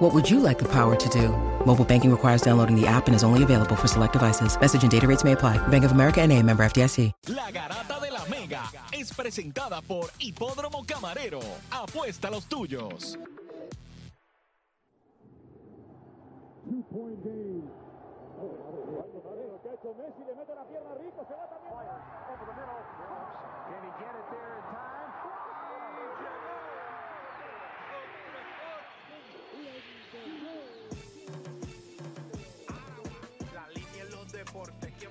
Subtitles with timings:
[0.00, 1.28] What would you like the power to do?
[1.66, 4.58] Mobile banking requires downloading the app and is only available for select devices.
[4.58, 5.58] Message and data rates may apply.
[5.68, 7.12] Bank of America and a member FDIC.
[7.28, 11.40] La Garata de la Mega es presentada por Hipódromo Camarero.
[11.70, 13.18] Apuesta a los tuyos.
[16.64, 17.18] Two point
[20.56, 20.59] La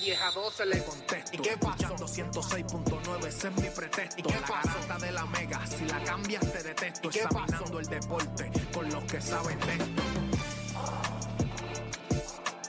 [0.00, 1.30] 10 a 12 le contesto.
[1.34, 1.94] ¿Y qué pasó?
[1.96, 4.20] 106.9, ese es mi pretexto.
[4.20, 4.88] ¿Y qué pasó?
[4.88, 7.08] La de la mega, si la cambias te detesto.
[7.08, 7.80] ¿Y qué Examinando pasó?
[7.80, 10.02] el deporte con los que saben de esto.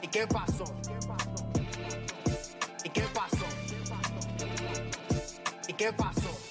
[0.02, 0.64] ¿Y qué pasó?
[0.84, 1.46] ¿Y qué pasó?
[2.84, 3.46] ¿Y qué pasó?
[5.68, 6.51] ¿Y qué pasó?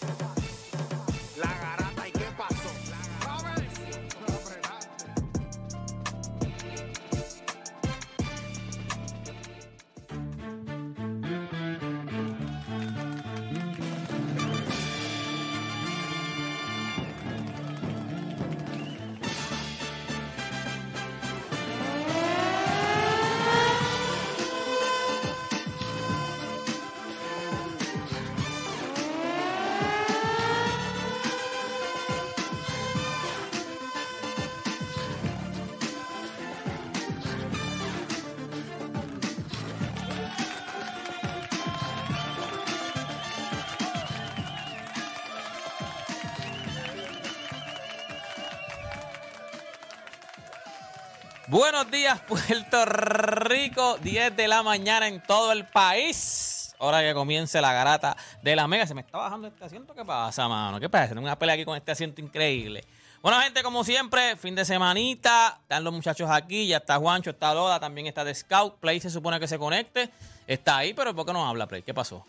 [51.73, 53.97] Buenos días, Puerto Rico.
[54.03, 56.75] 10 de la mañana en todo el país.
[56.79, 58.89] Hora que comience la garata de la mega.
[58.89, 59.95] Se me está bajando este asiento.
[59.95, 60.81] ¿Qué pasa, mano?
[60.81, 61.11] ¿Qué pasa?
[61.11, 62.85] Tengo una pelea aquí con este asiento increíble.
[63.23, 65.61] Bueno, gente, como siempre, fin de semanita.
[65.63, 66.67] Están los muchachos aquí.
[66.67, 68.81] Ya está Juancho, está Loda, también está de Scout.
[68.81, 70.11] Play se supone que se conecte.
[70.49, 71.83] Está ahí, pero ¿por qué no habla, Play?
[71.83, 72.27] ¿Qué pasó?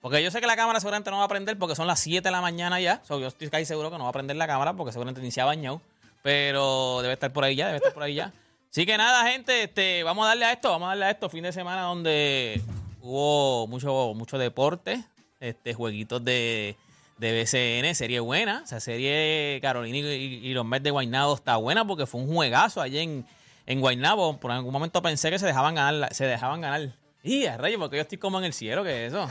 [0.00, 2.22] Porque yo sé que la cámara seguramente no va a prender porque son las 7
[2.22, 3.02] de la mañana ya.
[3.02, 5.32] So, yo estoy casi seguro que no va a prender la cámara porque seguramente ni
[5.32, 5.80] se ha bañado.
[6.22, 8.32] Pero debe estar por ahí ya, debe estar por ahí ya.
[8.72, 11.28] Así que nada, gente, este, vamos a darle a esto, vamos a darle a esto.
[11.28, 12.60] Fin de semana donde
[13.02, 15.04] hubo mucho, mucho deporte,
[15.40, 16.74] este, jueguitos de,
[17.18, 18.62] de BCN, serie buena.
[18.64, 22.34] O sea, serie Carolina y, y- los Mets de Guaynabo está buena porque fue un
[22.34, 23.26] juegazo allí en,
[23.66, 24.38] en Guaynabo.
[24.40, 26.94] Por algún momento pensé que se dejaban ganar, se dejaban ganar.
[27.22, 29.28] Y a rayos, porque yo estoy como en el cielo, ¿qué es eso?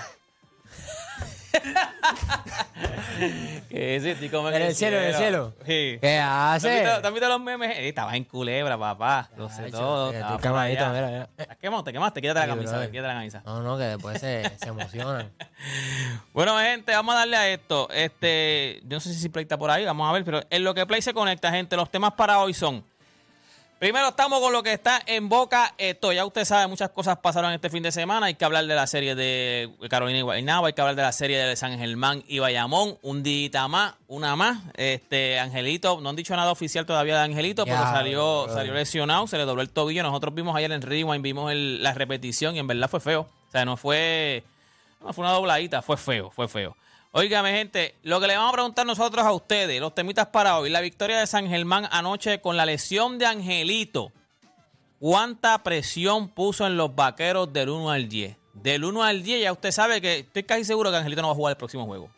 [3.70, 5.54] estoy como en, el cielo, en el cielo.
[5.60, 5.66] Sí.
[5.66, 6.82] ¿Qué ¿Te has hace?
[6.82, 7.78] te has visto los memes?
[7.78, 9.30] Eh, estabas en culebra, papá.
[9.38, 10.12] Lo sé todo.
[10.12, 11.30] estaba mira, mira.
[11.36, 11.48] Te
[11.92, 13.44] quemaste, quítate la camisa, quítate la camisa.
[13.46, 15.32] No, no, que después se, se emocionan.
[16.34, 17.90] Bueno, gente, vamos a darle a esto.
[17.92, 20.74] Este, yo no sé si Play está por ahí, vamos a ver, pero en lo
[20.74, 22.84] que Play se conecta, gente, los temas para hoy son.
[23.82, 25.74] Primero estamos con lo que está en boca.
[25.76, 28.28] Esto, ya usted sabe, muchas cosas pasaron este fin de semana.
[28.28, 31.12] Hay que hablar de la serie de Carolina y Guaynabo, hay que hablar de la
[31.12, 33.00] serie de San Germán y Bayamón.
[33.02, 34.60] Un día más, una más.
[34.76, 39.40] Este, Angelito, no han dicho nada oficial todavía de Angelito, pero salió, salió lesionado, se
[39.40, 40.04] le dobló el tobillo.
[40.04, 43.22] Nosotros vimos ayer en Rewind, vimos el- la repetición y en verdad fue feo.
[43.22, 44.44] O sea, no fue,
[45.04, 46.78] no fue una dobladita, fue feo, fue feo.
[47.14, 50.70] Óigame, gente, lo que le vamos a preguntar nosotros a ustedes, los temitas para hoy,
[50.70, 54.14] la victoria de San Germán anoche con la lesión de Angelito.
[54.98, 58.38] ¿Cuánta presión puso en los vaqueros del 1 al 10?
[58.54, 61.34] Del 1 al 10 ya usted sabe que estoy casi seguro que Angelito no va
[61.34, 62.10] a jugar el próximo juego.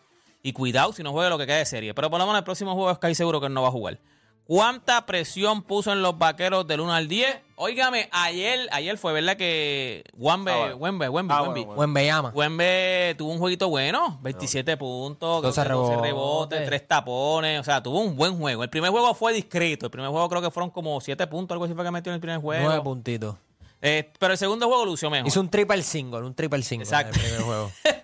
[0.44, 1.96] Y cuidado si no juega lo que queda de serie.
[1.96, 3.98] Pero por lo menos el próximo juego es casi seguro que no va a jugar.
[4.46, 7.38] ¿Cuánta presión puso en los vaqueros del 1 al 10?
[7.56, 10.76] Óigame, ayer, ayer fue verdad que Wembe, Ah, bueno.
[10.76, 11.52] Wembe, Wembe, Ah, Wembe.
[11.54, 11.76] bueno, bueno.
[11.78, 12.30] Buen Bellama.
[12.36, 16.02] Wembe tuvo un jueguito bueno, 27 puntos, creo 12 que 12 rebotes.
[16.02, 18.64] rebotes, 3 tapones, o sea, tuvo un buen juego.
[18.64, 21.64] El primer juego fue discreto, el primer juego creo que fueron como 7 puntos, algo
[21.66, 22.66] así fue que metió en el primer juego.
[22.66, 23.36] Nueve puntitos.
[23.82, 25.28] Eh, pero el segundo juego lució mejor.
[25.28, 27.18] Hizo un triple single, un triple single Exacto.
[27.18, 27.72] en el primer juego.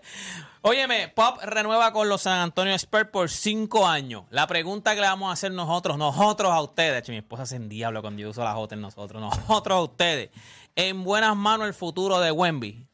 [0.62, 4.26] Óyeme, Pop renueva con los San Antonio Spurs por cinco años.
[4.30, 7.56] La pregunta que le vamos a hacer nosotros, nosotros a ustedes, che, mi esposa se
[7.56, 10.30] en diablo cuando yo uso la J en nosotros, nosotros a ustedes,
[10.76, 12.86] en buenas manos el futuro de Wemby.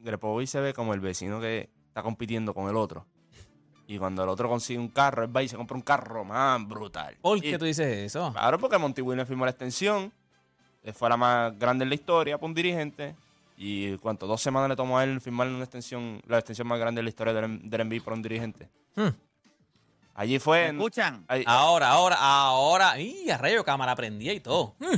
[0.00, 3.04] Grepovic se ve como el vecino que está compitiendo con el otro.
[3.88, 6.66] Y cuando el otro consigue un carro, él va y se compra un carro más
[6.66, 7.16] brutal.
[7.20, 8.30] ¿Por Y- qué tú dices eso?
[8.32, 10.12] Claro, porque Monty Williams firmó la extensión.
[10.94, 13.14] Fue la más grande en la historia para un dirigente.
[13.56, 17.00] Y cuánto, dos semanas le tomó a él firmar una extensión, la extensión más grande
[17.00, 18.68] en la historia del, del NBA para un dirigente.
[18.96, 19.08] Hmm.
[20.14, 20.66] Allí ¿Me fue.
[20.68, 21.24] escuchan?
[21.28, 22.98] ahí- Ahora, ahora, ahora.
[23.00, 24.74] ¡Y a rayo cámara prendía y todo!
[24.78, 24.96] Mm,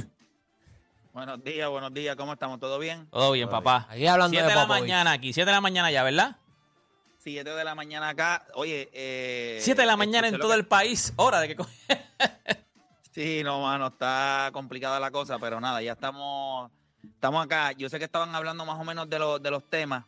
[1.13, 2.17] Buenos días, buenos días.
[2.17, 2.59] ¿Cómo estamos?
[2.59, 3.07] ¿Todo bien?
[3.11, 3.87] Todo bien, papá.
[3.89, 4.81] Aquí hablando 7 de de la Popovich.
[4.83, 6.37] mañana aquí, 7 de la mañana ya, ¿verdad?
[7.19, 8.45] 7 de la mañana acá.
[8.55, 9.59] Oye, eh...
[9.63, 11.13] 7 de la mañana en todo que- el país.
[11.17, 11.65] Hora de que...
[13.13, 16.44] Sí, no, mano, está complicada la cosa, pero nada, ya estamos,
[17.25, 17.73] estamos acá.
[17.73, 20.05] Yo sé que estaban hablando más o menos de, los de los temas.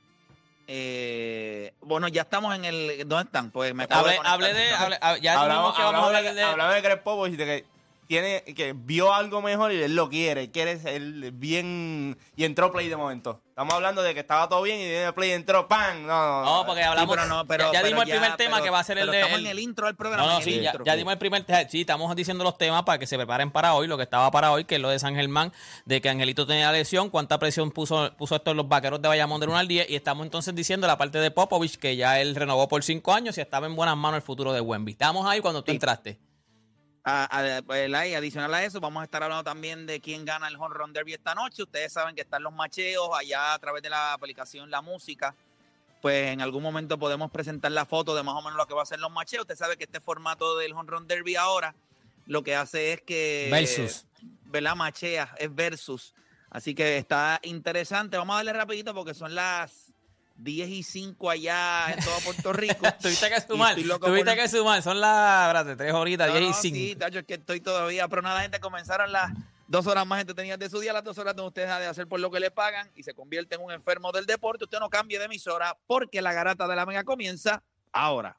[0.68, 3.08] Eh, bueno, ya estamos en el...
[3.08, 3.50] ¿Dónde están?
[3.50, 4.26] Pues me Hablé, conectar.
[4.26, 4.70] hablé de...
[4.74, 6.42] hablé- ah, ya hablamos, que vamos a hablar de, de...
[6.42, 7.64] hablamos de Greg Popovich, de que
[8.06, 11.00] tiene que vio algo mejor y él lo quiere, quiere ser
[11.32, 13.42] bien y entró play de momento.
[13.48, 16.02] Estamos hablando de que estaba todo bien y de play entró ¡pam!
[16.06, 17.16] No, no, No, porque hablamos...
[17.16, 18.84] pero no, pero- ya, ya pero dimos el ya, primer tema pero- que va a
[18.84, 19.16] ser el de...
[19.20, 20.26] Estamos el- en el intro del programa.
[20.26, 20.84] No, no, sí, ya, intro.
[20.84, 21.60] ya dimos el primer tema.
[21.68, 24.52] Sí, estamos diciendo los temas para que se preparen para hoy, lo que estaba para
[24.52, 25.52] hoy, que es lo de San Germán,
[25.86, 29.40] de que Angelito tenía lesión, cuánta presión puso, puso esto en los vaqueros de Bayamón
[29.40, 32.34] del 1 al 10, y estamos entonces diciendo la parte de Popovich, que ya él
[32.36, 34.92] renovó por 5 años y estaba en buenas manos el futuro de Wemby.
[34.92, 35.76] Estamos ahí cuando tú Sí.
[35.76, 36.18] entraste.
[37.08, 40.48] A- a- pues, y adicional a eso, vamos a estar hablando también de quién gana
[40.48, 41.62] el Home Run Derby esta noche.
[41.62, 45.32] Ustedes saben que están los macheos allá a través de la aplicación La Música.
[46.02, 48.82] Pues en algún momento podemos presentar la foto de más o menos lo que va
[48.82, 49.42] a ser los macheos.
[49.42, 51.76] Usted sabe que este formato del Home Run Derby ahora
[52.26, 53.48] lo que hace es que...
[53.52, 54.04] Versus.
[54.46, 54.74] ¿Verdad?
[54.74, 56.12] Machea, es versus.
[56.50, 58.16] Así que está interesante.
[58.16, 59.85] Vamos a darle rapidito porque son las
[60.38, 62.86] 10 y 5 allá en todo Puerto Rico.
[63.00, 64.82] Tuviste que sumar, tuviste por- que sumar.
[64.82, 66.76] Son las, espérate, 3 horitas, no, 10 y no, 5.
[66.76, 69.32] Sí, tacho, es que estoy todavía, pero nada, gente, comenzaron las
[69.68, 72.06] dos horas más entretenidas de su día, las dos horas donde usted deja de hacer
[72.06, 74.64] por lo que le pagan y se convierte en un enfermo del deporte.
[74.64, 77.62] Usted no cambie de emisora porque la garata de la mega comienza
[77.92, 78.38] ahora.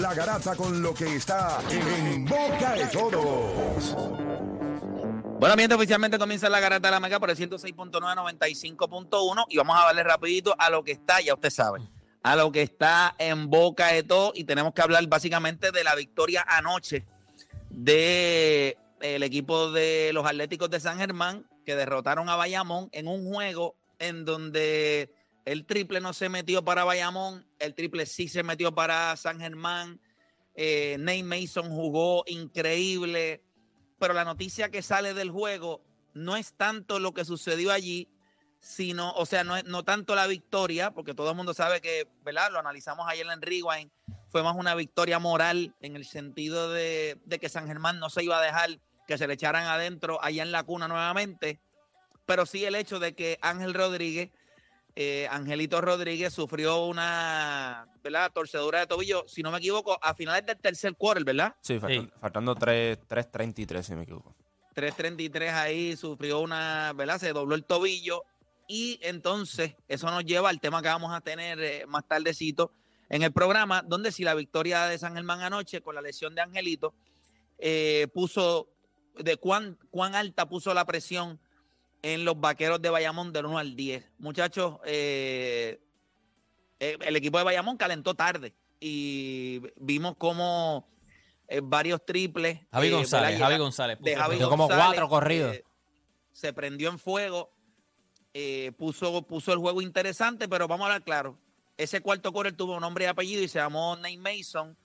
[0.00, 3.94] la garata con lo que está en boca de todos.
[5.38, 9.76] Bueno, mi gente, oficialmente comienza la garata de la mega por el 106.995.1 y vamos
[9.78, 11.80] a darle rapidito a lo que está, ya usted sabe,
[12.22, 15.94] a lo que está en boca de todo y tenemos que hablar básicamente de la
[15.94, 17.04] victoria anoche
[17.68, 23.30] de el equipo de los Atléticos de San Germán que derrotaron a Bayamón en un
[23.30, 25.12] juego en donde
[25.44, 30.00] el triple no se metió para Bayamón, el triple sí se metió para San Germán.
[30.54, 33.42] Eh, Nate Mason jugó increíble,
[33.98, 35.82] pero la noticia que sale del juego
[36.14, 38.08] no es tanto lo que sucedió allí,
[38.58, 42.50] sino, o sea, no, no tanto la victoria, porque todo el mundo sabe que, ¿verdad?
[42.50, 43.90] Lo analizamos ayer en Rewind,
[44.28, 48.22] fue más una victoria moral en el sentido de, de que San Germán no se
[48.24, 51.60] iba a dejar que se le echaran adentro allá en la cuna nuevamente,
[52.26, 54.30] pero sí el hecho de que Ángel Rodríguez,
[54.96, 58.30] eh, Angelito Rodríguez sufrió una, ¿verdad?
[58.32, 61.54] Torcedura de tobillo, si no me equivoco, a finales del tercer quarter, ¿verdad?
[61.60, 62.12] Sí, faltan- Sí.
[62.20, 64.34] faltando 3 3.33, si me equivoco.
[64.74, 67.18] 333 ahí sufrió una, ¿verdad?
[67.18, 68.24] Se dobló el tobillo
[68.66, 72.72] y entonces eso nos lleva al tema que vamos a tener eh, más tardecito
[73.08, 76.42] en el programa, donde si la victoria de San Germán anoche con la lesión de
[76.42, 76.94] Angelito
[77.58, 78.68] eh, puso
[79.18, 81.40] de cuán, cuán alta puso la presión
[82.02, 84.04] en los vaqueros de Bayamón del 1 al 10.
[84.18, 85.80] Muchachos, eh,
[86.78, 90.88] eh, el equipo de Bayamón calentó tarde y vimos como
[91.48, 92.60] eh, varios triples.
[92.72, 93.38] Javi eh, González.
[93.38, 93.98] Javi González.
[94.00, 95.56] de Javi Metió como González, cuatro corridos.
[95.56, 95.64] eh,
[96.32, 97.52] se prendió en fuego,
[98.32, 101.38] eh, puso, puso el juego interesante, pero vamos a hablar claro.
[101.76, 104.76] Ese cuarto quarter tuvo un nombre y apellido y se llamó Nate Mason.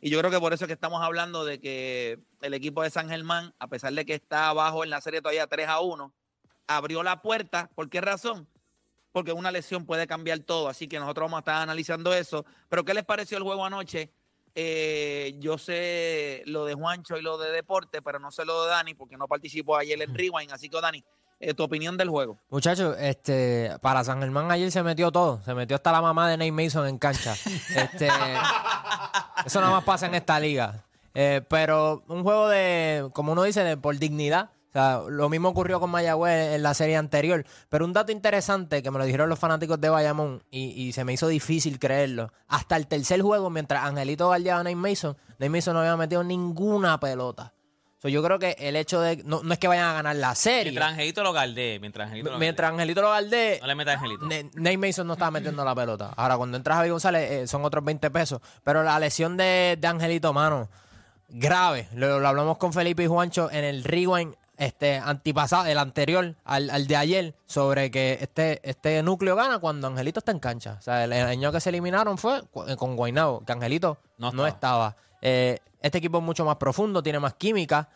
[0.00, 2.90] Y yo creo que por eso es que estamos hablando de que el equipo de
[2.90, 6.12] San Germán, a pesar de que está abajo en la serie todavía 3 a 1,
[6.76, 7.70] abrió la puerta.
[7.74, 8.48] ¿Por qué razón?
[9.12, 10.68] Porque una lesión puede cambiar todo.
[10.68, 12.44] Así que nosotros vamos a estar analizando eso.
[12.68, 14.10] Pero ¿qué les pareció el juego anoche?
[14.54, 18.70] Eh, yo sé lo de Juancho y lo de deporte, pero no sé lo de
[18.70, 20.52] Dani porque no participó ayer en Rewind.
[20.52, 21.02] Así que, Dani,
[21.40, 22.38] eh, tu opinión del juego.
[22.50, 25.42] Muchachos, este, para San Germán ayer se metió todo.
[25.44, 27.34] Se metió hasta la mamá de Nate Mason en cancha.
[27.74, 28.08] Este,
[29.44, 30.84] eso nada más pasa en esta liga.
[31.14, 34.50] Eh, pero un juego de, como uno dice, de por dignidad.
[34.72, 37.44] O sea, lo mismo ocurrió con Mayagüez en la serie anterior.
[37.68, 41.04] Pero un dato interesante que me lo dijeron los fanáticos de Bayamón y, y se
[41.04, 42.32] me hizo difícil creerlo.
[42.48, 46.24] Hasta el tercer juego, mientras Angelito guardiaba a Nate Mason, Nate Mason no había metido
[46.24, 47.52] ninguna pelota.
[47.98, 49.18] So, yo creo que el hecho de.
[49.24, 50.72] No, no es que vayan a ganar la serie.
[50.72, 53.98] Mientras Angelito lo galdee, mientras Angelito lo Mientras Angelito lo guardee, No le metas a
[53.98, 54.26] Angelito.
[54.54, 56.12] Nate Mason no estaba metiendo la pelota.
[56.16, 58.40] Ahora, cuando entra Javi González, eh, son otros 20 pesos.
[58.64, 60.68] Pero la lesión de, de Angelito, mano,
[61.28, 61.88] grave.
[61.94, 66.70] Lo, lo hablamos con Felipe y Juancho en el rewind este, antipasado, el anterior al,
[66.70, 70.76] al de ayer, sobre que este, este núcleo gana cuando Angelito está en cancha.
[70.78, 74.46] O sea, el, el año que se eliminaron fue eh, con Guaynabo, que Angelito No
[74.46, 74.96] estaba.
[75.20, 77.88] Eh, este equipo es mucho más profundo, tiene más química.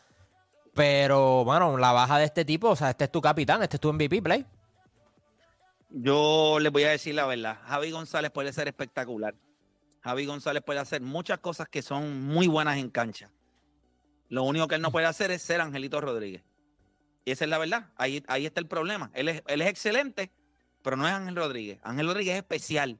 [0.75, 3.81] Pero, bueno, la baja de este tipo, o sea, este es tu capitán, este es
[3.81, 4.45] tu MVP play.
[5.89, 7.59] Yo les voy a decir la verdad.
[7.65, 9.35] Javi González puede ser espectacular.
[10.03, 13.31] Javi González puede hacer muchas cosas que son muy buenas en cancha.
[14.29, 16.43] Lo único que él no puede hacer es ser Angelito Rodríguez.
[17.25, 17.91] Y esa es la verdad.
[17.97, 19.11] Ahí, ahí está el problema.
[19.15, 20.31] Él es, él es excelente,
[20.83, 21.79] pero no es Ángel Rodríguez.
[21.83, 22.99] Ángel Rodríguez es especial.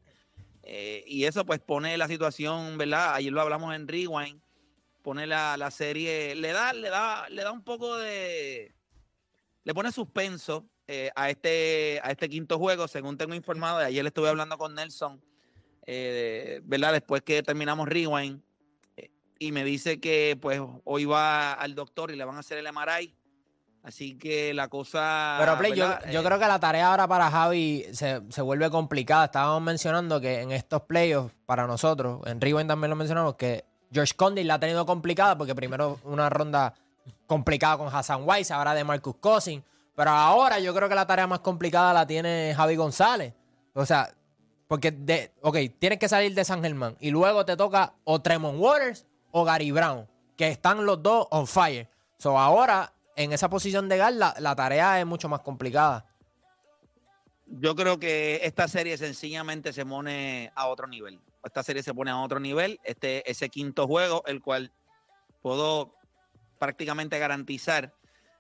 [0.63, 3.15] Eh, y eso pues pone la situación, ¿verdad?
[3.15, 4.41] Ayer lo hablamos en Rewind.
[5.03, 8.75] Pone la, la serie, le da, le da, le da un poco de.
[9.63, 13.79] Le pone suspenso eh, a, este, a este quinto juego, según tengo informado.
[13.79, 15.23] Ayer estuve hablando con Nelson,
[15.87, 16.93] eh, ¿verdad?
[16.93, 18.43] Después que terminamos Rewind.
[19.39, 22.73] Y me dice que pues hoy va al doctor y le van a hacer el
[22.73, 23.15] MRI.
[23.83, 25.37] Así que la cosa.
[25.39, 28.69] Pero Play, yo, yo Eh, creo que la tarea ahora para Javi se, se vuelve
[28.69, 29.27] complicada.
[29.27, 34.15] Estábamos mencionando que en estos playoffs, para nosotros, en Rewind también lo mencionamos, que George
[34.17, 36.75] Condit la ha tenido complicada porque primero una ronda
[37.29, 39.63] complicada con Hassan Weiss, ahora de Marcus Cousins.
[39.95, 43.35] Pero ahora yo creo que la tarea más complicada la tiene Javi González.
[43.73, 44.13] O sea,
[44.67, 48.59] porque, de, ok, tienes que salir de San Germán y luego te toca o Tremont
[48.59, 49.07] Waters
[49.39, 51.91] o Gary Brown, que están los dos on fire.
[52.19, 56.07] So ahora, en esa posición de Gal, la, la tarea es mucho más complicada.
[57.47, 61.21] Yo creo que esta serie sencillamente se pone a otro nivel.
[61.45, 62.81] Esta serie se pone a otro nivel.
[62.83, 64.73] Este, ese quinto juego, el cual
[65.43, 65.95] puedo
[66.59, 67.93] prácticamente garantizar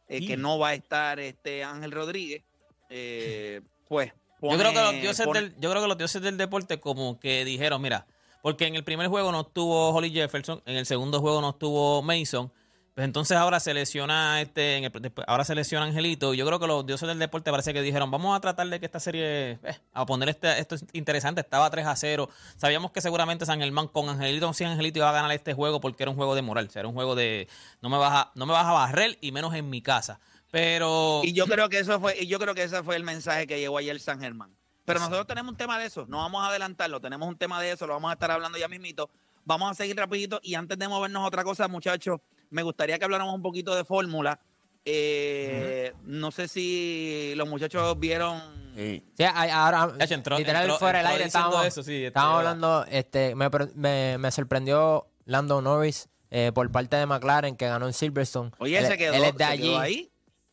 [0.09, 2.43] eh, que no va a estar este Ángel Rodríguez.
[2.89, 6.39] eh, pues Yo creo que los dioses pone- del, yo creo que los dioses del
[6.39, 8.07] deporte como que dijeron, mira,
[8.47, 12.01] porque en el primer juego no estuvo Holly Jefferson, en el segundo juego no estuvo
[12.01, 12.53] Mason,
[12.95, 16.33] pues entonces ahora se lesiona este, en el- ahora se lesiona Angelito.
[16.33, 18.79] Y yo creo que los dioses del deporte parece que dijeron, vamos a tratar de
[18.79, 22.29] que esta serie, eh, a poner este, esto es interesante, estaba 3 a 0.
[22.57, 26.05] Sabíamos que seguramente San Germán con Angelito, sin Angelito iba a ganar este juego porque
[26.05, 27.49] era un juego de moral, era un juego de
[27.83, 30.21] no me vas a, no me vas a barrer y menos en mi casa.
[30.53, 33.49] Pero Y yo creo que eso fue, y yo creo que ese fue el mensaje
[33.49, 34.55] que llegó ayer San Germán.
[34.87, 37.73] Pero nosotros tenemos un tema de eso, no vamos a adelantarlo, tenemos un tema de
[37.73, 39.11] eso, lo vamos a estar hablando ya mismito.
[39.45, 43.05] Vamos a seguir rapidito y antes de movernos a otra cosa, muchachos, me gustaría que
[43.05, 44.41] habláramos un poquito de fórmula.
[44.85, 48.41] Eh, No sé si los muchachos vieron.
[48.77, 49.03] Sí.
[49.17, 52.85] Sí, ahora, Ya, entró- literal, entró- fuera del aire estábamos, eso, sí, este, estábamos hablando,
[52.91, 57.93] este, me, me, me sorprendió Lando Norris eh, por parte de McLaren que ganó en
[57.95, 58.51] Silverstone.
[58.59, 59.63] Oye, él, se quedó, él es de se allí.
[59.63, 60.11] quedó ahí,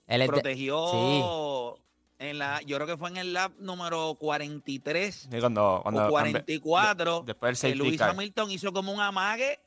[0.07, 1.77] Él es de- protegió
[2.23, 6.09] en la, yo creo que fue en el lap número 43 Sí, cuando, cuando o
[6.09, 7.19] 44.
[7.21, 8.01] de- después del Luis.
[8.01, 9.59] Hamilton hizo como un amague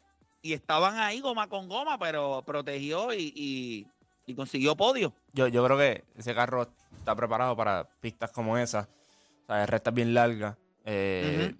[0.43, 3.87] y estaban ahí goma con goma, pero protegió y, y-
[4.27, 5.13] y consiguió podio.
[5.33, 8.89] Yo, yo creo que ese carro está preparado para pistas como esa.
[9.45, 11.55] O sea, rectas bien largas, eh,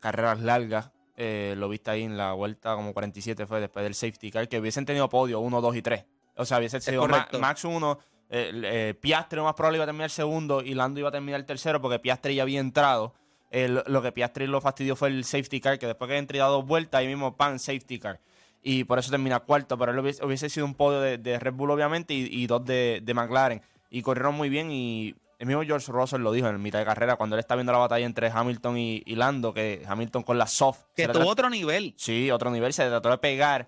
[0.00, 0.90] carreras largas.
[1.16, 4.58] Eh, lo viste ahí en la vuelta como 47 fue después del safety car, que
[4.58, 6.04] hubiesen tenido podio 1, 2 y 3.
[6.36, 7.06] O sea, hubiese sido.
[7.38, 7.98] Max 1,
[8.30, 11.42] eh, eh, Piastri lo más probable iba a terminar segundo y Lando iba a terminar
[11.42, 13.14] tercero porque Piastri ya había entrado.
[13.50, 16.36] Eh, lo, lo que Piastri lo fastidió fue el safety car, que después que entró
[16.36, 18.20] y dado dos vueltas, ahí mismo pan safety car.
[18.62, 21.54] Y por eso termina cuarto, pero él hubiese, hubiese sido un podio de, de Red
[21.54, 23.60] Bull, obviamente, y, y dos de, de McLaren.
[23.90, 27.16] Y corrieron muy bien y el mismo George Russell lo dijo en mitad de carrera,
[27.16, 30.46] cuando él está viendo la batalla entre Hamilton y, y Lando, que Hamilton con la
[30.46, 30.82] soft.
[30.94, 31.94] Que tuvo otro nivel.
[31.96, 33.66] Sí, otro nivel, se trató de pegar.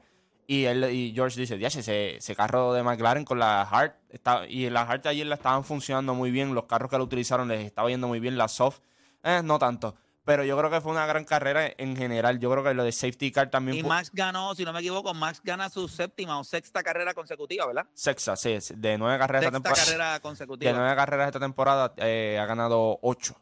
[0.52, 4.46] Y él y George dice, ya ese, ese carro de McLaren con la Hard, está,
[4.46, 7.64] y la Hard ayer la estaban funcionando muy bien, los carros que lo utilizaron les
[7.64, 8.80] estaba yendo muy bien, la soft,
[9.22, 9.94] eh, no tanto.
[10.26, 12.38] Pero yo creo que fue una gran carrera en general.
[12.38, 15.14] Yo creo que lo de safety car también Y Max ganó, si no me equivoco,
[15.14, 17.86] Max gana su séptima o sexta carrera consecutiva, ¿verdad?
[17.94, 19.84] sexta, sí, de nueve carreras esta Sexta temporada.
[19.86, 20.72] carrera De consecutiva.
[20.74, 23.40] nueve carreras esta temporada eh, ha ganado ocho.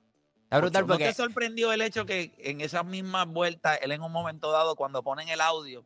[0.49, 4.13] Brutal ¿No porque te sorprendió el hecho que en esas mismas vueltas, él en un
[4.13, 5.85] momento dado, cuando ponen el audio,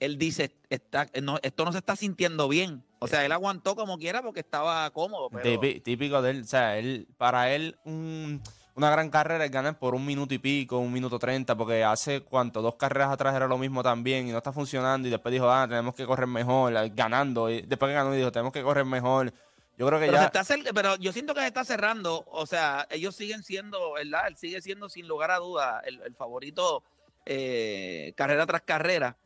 [0.00, 2.82] él dice, está, no, esto no se está sintiendo bien.
[2.98, 5.28] O sea, él aguantó como quiera porque estaba cómodo.
[5.30, 8.42] Pero, Típi- Típico de él, o sea, él, para él un-
[8.74, 12.20] una gran carrera es ganar por un minuto y pico, un minuto treinta, porque hace
[12.20, 15.48] cuánto, dos carreras atrás era lo mismo también y no está funcionando y después dijo,
[15.50, 18.62] ah, tenemos que correr mejor, eh, ganando, y después que ganó y dijo, tenemos que
[18.62, 19.32] correr mejor.
[19.78, 20.24] Yo creo que pero, ya...
[20.26, 22.24] está cer- pero yo siento que se está cerrando.
[22.30, 24.26] O sea, ellos siguen siendo, ¿verdad?
[24.28, 26.82] Él sigue siendo sin lugar a duda el, el favorito
[27.26, 29.16] eh, carrera tras carrera.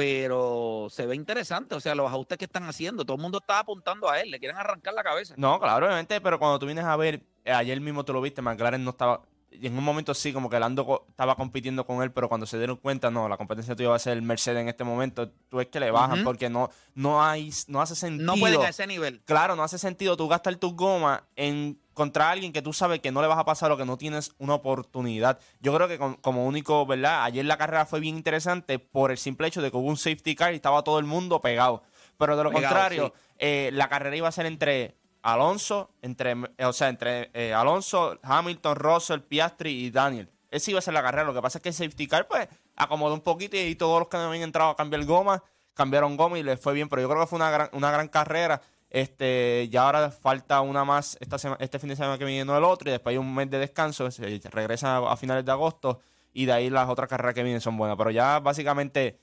[0.00, 3.04] Pero se ve interesante, o sea, los ajustes que están haciendo.
[3.04, 5.34] Todo el mundo está apuntando a él, le quieren arrancar la cabeza.
[5.36, 8.40] No, claro, obviamente, pero cuando tú vienes a ver, eh, ayer mismo tú lo viste,
[8.40, 9.20] McLaren no estaba.
[9.52, 12.46] Y en un momento sí, como que Lando co- estaba compitiendo con él, pero cuando
[12.46, 15.28] se dieron cuenta, no, la competencia tuya va a ser el Mercedes en este momento,
[15.48, 18.24] tú ves que le bajan porque no, no hay, no hace sentido.
[18.32, 19.20] No pueden a ese nivel.
[19.24, 23.10] Claro, no hace sentido tú gastar tus gomas en contra alguien que tú sabes que
[23.12, 25.38] no le vas a pasar o que no tienes una oportunidad.
[25.60, 27.24] Yo creo que con- como único, ¿verdad?
[27.24, 30.34] Ayer la carrera fue bien interesante por el simple hecho de que hubo un safety
[30.36, 31.82] car y estaba todo el mundo pegado.
[32.16, 33.22] Pero de lo Pegado, contrario, sí.
[33.38, 38.18] eh, la carrera iba a ser entre Alonso, entre, eh, o sea, entre eh, Alonso,
[38.22, 40.30] Hamilton, Russell, Piastri y Daniel.
[40.50, 41.24] Esa iba a ser la carrera.
[41.24, 44.08] Lo que pasa es que el safety car, pues, acomodó un poquito y todos los
[44.08, 45.42] que habían entrado a cambiar goma,
[45.74, 46.88] cambiaron goma y les fue bien.
[46.88, 48.60] Pero yo creo que fue una gran, una gran carrera.
[48.88, 52.58] Este, ya ahora falta una más esta sema- este fin de semana que viene, no
[52.58, 55.52] el otro, y después hay un mes de descanso, se regresa a, a finales de
[55.52, 56.00] agosto,
[56.32, 57.96] y de ahí las otras carreras que vienen son buenas.
[57.96, 59.20] Pero ya básicamente,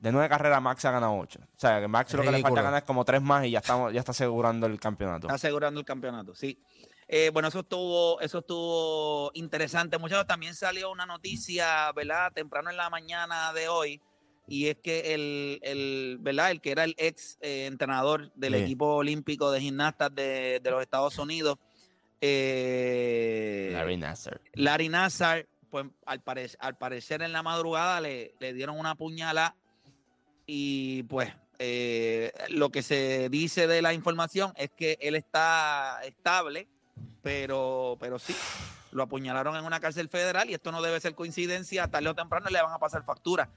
[0.00, 1.38] de nueve carreras, Max ha ganado ocho.
[1.40, 3.58] O sea, que Max lo que le falta ganar es como tres más y ya
[3.60, 5.26] estamos, ya está asegurando el campeonato.
[5.26, 6.58] Está asegurando el campeonato, sí.
[7.06, 9.98] Eh, bueno, eso estuvo, eso estuvo interesante.
[9.98, 12.32] Muchachos, también salió una noticia, ¿verdad?
[12.32, 14.00] Temprano en la mañana de hoy.
[14.46, 16.50] Y es que el, el ¿verdad?
[16.50, 18.60] El que era el ex eh, entrenador del Sí.
[18.62, 21.58] equipo olímpico de gimnastas de, de los Estados Unidos,
[22.20, 24.40] eh, Larry Nasser.
[24.54, 29.54] Larry Nassar, pues al, pare- al parecer en la madrugada le, le dieron una puñalada
[30.52, 36.66] y pues eh, lo que se dice de la información es que él está estable,
[37.22, 38.34] pero, pero sí,
[38.90, 42.50] lo apuñalaron en una cárcel federal y esto no debe ser coincidencia, tarde o temprano
[42.50, 43.48] le van a pasar factura.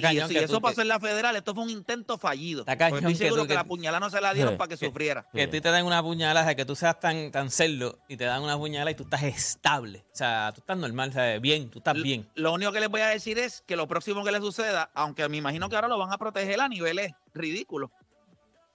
[0.00, 2.60] Y eso pasó en la federal, esto fue un intento fallido.
[2.62, 4.54] Está Porque cañón estoy que seguro tú- que, que- la puñalada no se la dieron
[4.54, 4.58] Sí.
[4.58, 5.26] para que sufriera.
[5.34, 7.98] Que a ti te den una puñalada, o sea, que tú seas tan, tan cerdo
[8.08, 10.04] y te dan una puñalada y tú estás estable.
[10.12, 12.26] O sea, tú estás normal, o sea, bien, tú estás bien.
[12.34, 15.28] Lo único que les voy a decir es que lo próximo que le suceda, aunque
[15.28, 17.90] me imagino que ahora lo van a proteger a niveles ridículos,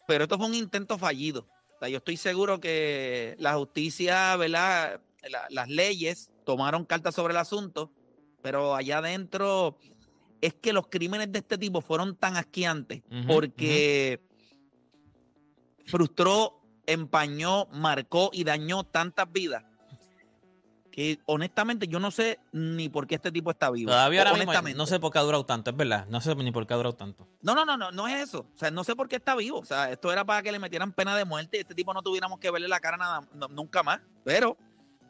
[0.08, 1.47] pero esto fue un intento fallido.
[1.75, 5.01] O sea, yo estoy seguro que la justicia, ¿verdad?
[5.23, 7.91] La- las leyes tomaron cartas sobre el asunto,
[8.41, 9.77] pero allá adentro
[10.41, 14.21] es que los crímenes de este tipo fueron tan asqueantes Ujú, porque
[15.86, 19.63] frustró, empañó, marcó y dañó tantas vidas
[20.91, 23.91] que honestamente yo no sé ni por qué este tipo está vivo.
[23.91, 26.08] Todavía ahora mismo no sé por qué ha durado tanto, es verdad.
[26.10, 27.28] No sé ni por qué ha durado tanto.
[27.43, 28.47] No, no, no, no, no es eso.
[28.56, 29.60] O sea, no sé por qué está vivo.
[29.60, 32.02] O sea, esto era para que le metieran pena de muerte y este tipo no
[32.02, 34.00] tuviéramos que verle la cara nada, no- nunca más.
[34.23, 34.58] Pero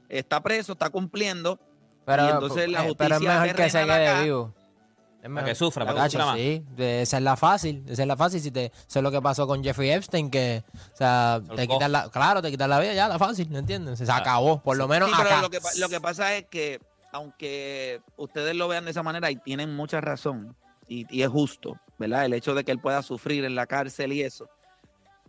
[0.10, 1.58] está preso, está cumpliendo.
[2.06, 4.54] Pero, Y entonces la eh, pero es justicia mejor que se quede acá- vivo.
[5.28, 6.36] Es Para que sufra, para que Tacho, sufra más.
[6.38, 8.42] sí, esa es la fácil, esa es la fácil.
[8.42, 10.63] Si te, eso es lo que pasó con Jeffrey Epstein, que,
[10.94, 13.60] o sea, Se te quitan la, claro, te quitan la vida, ya, la fácil, ¿me
[13.60, 14.00] entiendes?
[14.00, 15.42] Se acabó, por lo menos Sí, pero acá.
[15.42, 16.80] lo que, pa- lo que pasa es que,
[17.12, 20.56] aunque ustedes lo vean de esa manera y tienen mucha razón,
[20.88, 22.26] y, y es justo, ¿verdad?
[22.26, 24.50] El hecho de que él pueda sufrir en la cárcel y eso,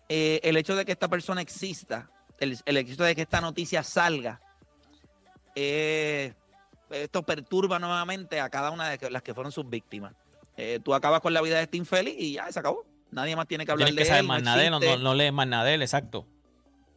[0.09, 2.09] eh, el hecho de que esta persona exista,
[2.41, 4.41] el, el hecho de que esta noticia salga,
[5.55, 6.35] eh,
[6.91, 10.13] esto perturba nuevamente a cada una de las que fueron sus víctimas.
[10.57, 12.85] Eh, tú acabas con la vida de este infeliz y ya se acabó.
[13.11, 14.27] Nadie más tiene que hablar Tienes de saber él.
[14.29, 16.27] más no nada de él, no, no, lees más nada de él, exacto.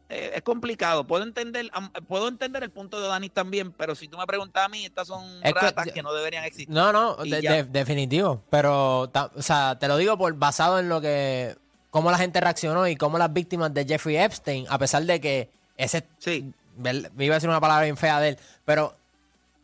[0.08, 1.06] Eh, es complicado.
[1.06, 1.70] Puedo entender,
[2.06, 5.08] puedo entender el punto de Dani también, pero si tú me preguntas a mí, estas
[5.08, 6.68] son Es que- ratas que, no deberían existir.
[6.74, 8.42] No, no, de- de- definitivo.
[8.50, 11.56] Pero, ta- o sea, te lo digo por basado en lo que.
[11.90, 15.50] cómo la gente reaccionó y cómo las víctimas de Jeffrey Epstein, a pesar de que
[15.76, 16.04] ese.
[16.18, 16.52] Sí.
[16.78, 18.94] Me iba a decir una palabra bien fea de él, pero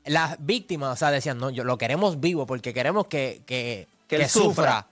[0.08, 4.16] las víctimas, o sea, decían, no, yo lo queremos vivo porque queremos que, que, Que
[4.16, 4.86] él sufra.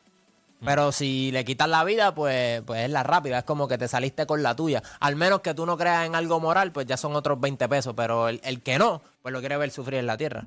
[0.64, 3.38] Pero si le quitas la vida, pues, pues es la rápida.
[3.38, 4.83] Es como que te saliste con la tuya.
[5.00, 7.94] Al menos que tú no creas en algo moral, pues ya son otros 20 pesos.
[7.94, 10.46] Pero el, el que no, pues lo quiere ver sufrir en la tierra.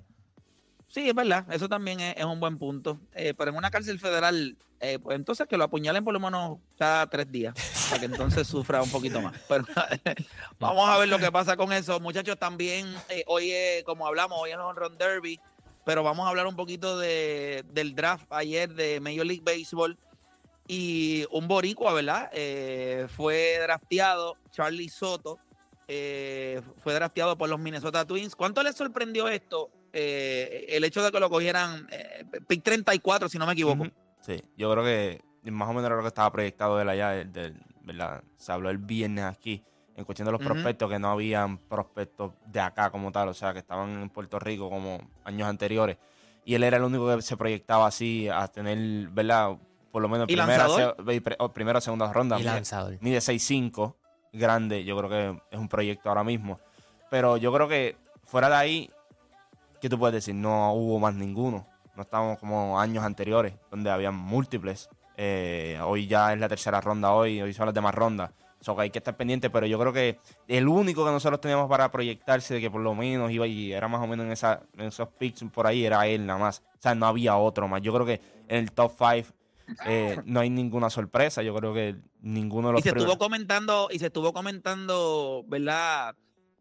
[0.89, 1.45] Sí, es verdad.
[1.51, 2.99] Eso también es, es un buen punto.
[3.13, 6.57] Eh, pero en una cárcel federal, eh, pues entonces que lo apuñalen por lo menos
[6.77, 7.53] cada tres días.
[7.89, 9.39] para que entonces sufra un poquito más.
[9.47, 9.65] Pero
[10.59, 11.99] vamos a ver lo que pasa con eso.
[11.99, 13.53] Muchachos, también eh, hoy,
[13.85, 15.39] como hablamos, hoy es el Run Derby,
[15.85, 19.97] pero vamos a hablar un poquito de, del draft ayer de Major League Baseball.
[20.67, 22.29] Y un boricua, ¿verdad?
[22.31, 25.39] Eh, fue drafteado, Charlie Soto,
[25.87, 28.35] eh, fue drafteado por los Minnesota Twins.
[28.35, 29.71] ¿Cuánto les sorprendió esto?
[29.93, 33.85] Eh, el hecho de que lo cogieran eh, pick 34, si no me equivoco.
[34.21, 35.21] Sí, yo creo que
[35.51, 38.23] más o menos era lo que estaba proyectado él allá, del- del- ¿verdad?
[38.37, 39.63] Se habló el viernes aquí,
[39.95, 43.51] en cuestión de los prospectos, que no habían prospectos de acá como tal, o sea,
[43.53, 45.97] que estaban en Puerto Rico como años anteriores.
[46.45, 49.57] Y él era el único que se proyectaba así a tener, ¿verdad?
[49.91, 52.39] Por lo menos ¿Y primera, se- o primera o segunda ronda.
[52.39, 52.97] Y lanzador.
[53.01, 53.95] Mide 6'5",
[54.33, 56.59] grande, yo creo que es un proyecto ahora mismo.
[57.09, 58.91] Pero yo creo que fuera de ahí,
[59.81, 60.35] ¿qué tú puedes decir?
[60.35, 61.67] No hubo más ninguno.
[61.95, 64.89] No estábamos como años anteriores, donde habían múltiples.
[65.17, 68.31] Eh, hoy ya es la tercera ronda, hoy, hoy son las demás rondas.
[68.61, 71.69] So que hay que estar pendiente, pero yo creo que el único que nosotros teníamos
[71.69, 74.61] para proyectarse de que por lo menos iba y era más o menos en, esa,
[74.77, 76.61] en esos picks por ahí, era él nada más.
[76.77, 77.81] O sea, no había otro más.
[77.81, 79.33] Yo creo que en el top 5
[80.25, 81.41] no hay ninguna sorpresa.
[81.41, 85.43] Yo creo que ninguno de los Y se primeros- estuvo comentando, y se estuvo comentando,
[85.47, 86.15] ¿verdad?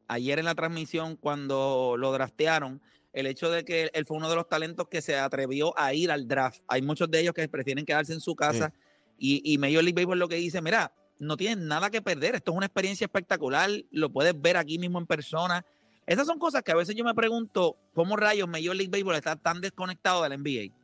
[0.08, 2.80] Ayer en la transmisión, cuando lo draftearon,
[3.12, 6.10] el hecho de que él fue uno de los talentos que se atrevió a ir
[6.10, 6.60] al draft.
[6.68, 8.72] Hay muchos de ellos que prefieren quedarse en su casa.
[9.18, 12.34] Y, y Major League Baseball lo que dice, mira, no tienen nada que perder.
[12.34, 13.70] Esto es una experiencia espectacular.
[13.90, 15.64] Lo puedes ver aquí mismo en persona.
[16.06, 19.36] Esas son cosas que a veces yo me pregunto, ¿cómo rayos Major League Baseball está
[19.36, 20.74] tan desconectado del NBA?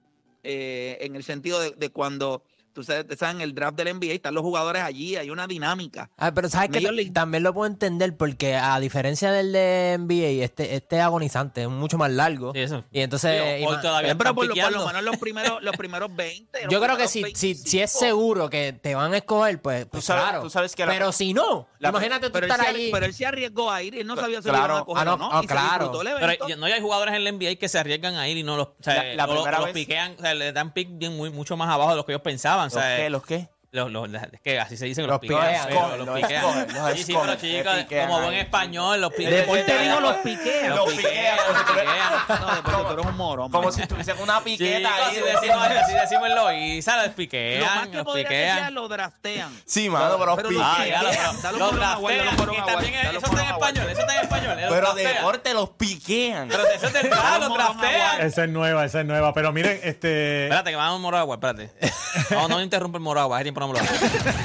[0.43, 2.43] Eh, en el sentido de, de cuando
[2.75, 6.11] tú sabes, sabes, en el draft del NBA están los jugadores allí, hay una dinámica.
[6.19, 10.45] Ah, pero sabes que League- también lo puedo entender porque a diferencia del de NBA,
[10.45, 12.53] este, este es agonizante, es mucho más largo.
[12.53, 12.85] Sí, eso.
[12.91, 16.15] Y entonces, Digo, hoy todavía pero por, lo- por lo menos los primeros, los primeros
[16.15, 16.63] 20.
[16.65, 17.99] los yo creo que si, si, si es 25.
[17.99, 20.43] seguro que te van a escoger, pues, pues sabes- claro.
[20.43, 22.91] tú sabes que la- pero si no, la- imagínate tú estar allí.
[22.93, 24.67] pero él se arriesgó a ir y él no sabía si Claro.
[24.67, 25.31] lo iban a coger Ah, no, o no.
[25.33, 25.93] ah, y claro.
[26.03, 28.67] Pero no hay jugadores en el NBA que se arriesgan a ir y no los,
[28.69, 29.35] o sea, La- la o
[29.65, 32.13] los piquean, o sea, le dan pick bien muy, mucho más abajo de lo que
[32.13, 32.64] ellos pensaban.
[32.73, 33.11] O ¿Los sea, qué?
[33.11, 33.49] ¿Los qué?
[33.75, 35.41] Los, los- es que así se dicen Los los, piquean.
[35.67, 35.99] piquean.
[35.99, 36.87] Los los escogen, piquean.
[36.87, 37.41] los Sí, sí, escogen, pero
[37.83, 39.35] piquean como buen español, los De piquean.
[39.41, 40.69] deporte digo los piquea.
[40.69, 42.41] Los Los piquean, piquean, los como si piquean.
[42.41, 43.51] No, después tú eres un morón.
[43.51, 45.17] Como si tuviesen una piqueta ahí.
[45.17, 48.75] decimos, en Loíza, los Lo más piquean, que los podría que sea piquean.
[48.75, 49.61] lo draftean.
[49.67, 51.05] Sí, mano, pero los piquean.
[51.05, 51.77] los piquean.
[51.77, 54.57] draftean, también es- eso está en español, eso está en español.
[54.69, 56.49] Pero deporte los piquean.
[56.49, 58.21] Pero eso es del los draftean.
[58.21, 59.35] Esa es nueva, esa es nueva.
[59.35, 60.45] Pero miren, este.
[60.45, 61.73] Espérate, que vamos a morar agua, espérate.
[62.31, 63.91] No, no interrumpe el moragua, hace tiempo no me lo hago.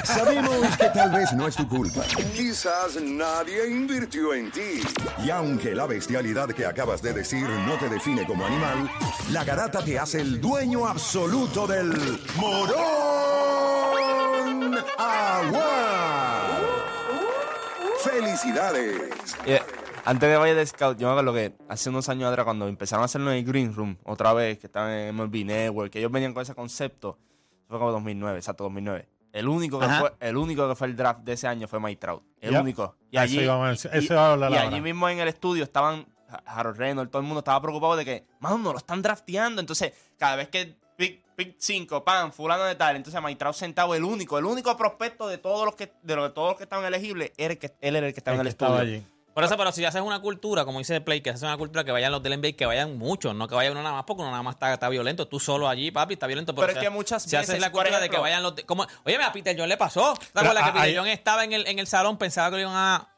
[0.04, 2.02] Sabemos que tal vez no es tu culpa.
[2.34, 4.82] Quizás nadie invirtió en ti.
[5.24, 8.90] Y aunque la bestialidad que acabas de decir no te define como animal,
[9.30, 11.92] la garata te hace el dueño absoluto del
[12.36, 12.80] morón
[14.98, 16.58] agua.
[18.02, 19.36] ¡Felicidades!
[19.44, 19.60] Eh,
[20.04, 23.02] antes de Valle de Scout, yo me acuerdo que hace unos años atrás, cuando empezaron
[23.02, 26.10] a hacerlo en el Green Room, otra vez, que estaban en MLB Network, que ellos
[26.10, 27.18] venían con ese concepto,
[27.70, 29.08] fue como 2009, exacto, 2009.
[29.32, 30.00] El único, que Ajá.
[30.00, 32.22] fue, el único que fue el draft de ese año fue Mike Trout.
[32.40, 32.96] El único.
[33.10, 35.62] Y A allí, eso iba a eso iba a y allí mismo en el estudio
[35.64, 39.02] estaban Ha- Harold Reynolds, todo el mundo estaba preocupado de que, mano, no lo están
[39.02, 39.60] drafteando.
[39.60, 43.94] Entonces, cada vez que pick, pick 5, pan, fulano de tal, entonces Mike Trout sentado,
[43.94, 46.84] el único, el único prospecto de todos los que, de los, todos los que estaban
[46.84, 48.74] elegibles, era el que, él era el que estaba El en el estudio.
[48.76, 49.06] allí.
[49.34, 51.92] Por eso, pero si haces una cultura, como dice Play, que haces una cultura que
[51.92, 54.30] vayan los del NBA, que vayan muchos, no que vaya uno nada más, porque uno
[54.30, 55.28] nada más está, está violento.
[55.28, 56.52] Tú solo allí, papi, está violento.
[56.54, 58.56] Pero porque es que muchas Si haces veces, la cultura de que vayan los.
[58.56, 60.14] de- como, oye, a Peter John le pasó.
[60.14, 62.56] ¿Te Pero, acuerdas que Peter ahí- John estaba en el, en el salón, pensaba que
[62.56, 63.08] lo iban a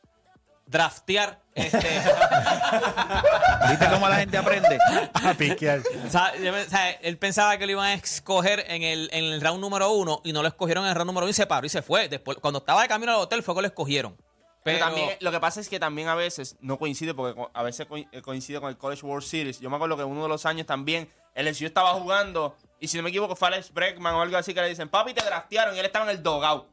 [0.66, 1.40] draftear?
[1.54, 1.78] Este,
[3.70, 4.78] ¿Viste cómo la gente aprende?
[5.14, 5.80] A piquear.
[6.06, 9.24] o sea, yo o sea, él pensaba que lo iban a escoger en el, en
[9.24, 11.46] el round número uno y no lo escogieron en el round número uno y se
[11.46, 12.08] paró y se fue.
[12.08, 14.16] Después, cuando estaba de camino al hotel, fue que lo escogieron.
[14.64, 17.62] Pero, Pero, también, lo que pasa es que también a veces no coincide, porque a
[17.64, 19.58] veces eh, coincide con el College World Series.
[19.60, 22.96] Yo me acuerdo que uno de los años también, el LSU estaba jugando, y si
[22.96, 25.74] no me equivoco, fue Alex Breckman o algo así que le dicen, papi, te draftearon,
[25.74, 26.66] y él estaba en el dogout.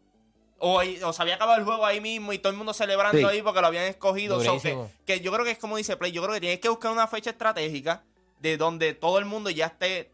[0.59, 3.23] O, se había acabado el juego ahí mismo y todo el mundo celebrando Sí.
[3.25, 4.43] ahí porque lo habían escogido.
[4.43, 4.59] So,
[5.05, 7.07] que, yo creo que es como dice Play, yo creo que tienes que buscar una
[7.07, 8.03] fecha estratégica
[8.41, 10.11] de donde todo el mundo ya esté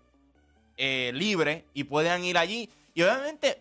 [0.78, 2.70] eh, libre y puedan ir allí.
[2.94, 3.60] Y obviamente